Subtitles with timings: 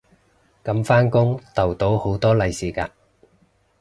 [0.63, 2.89] 噉返工逗到好多利是嘅